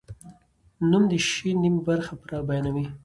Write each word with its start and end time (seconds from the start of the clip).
نوم 0.89 1.03
د 1.11 1.13
شي 1.27 1.49
نیمه 1.61 1.81
برخه 1.87 2.13
بیانوي. 2.47 2.85